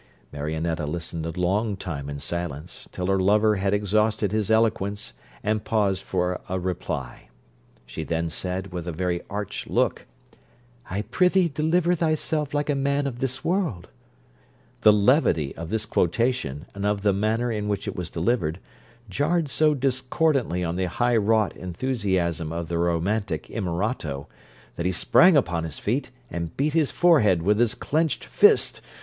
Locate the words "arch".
9.29-9.67